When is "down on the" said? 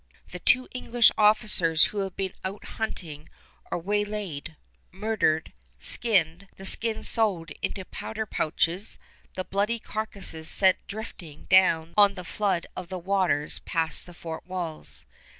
11.51-12.23